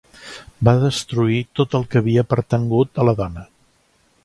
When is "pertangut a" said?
2.33-3.09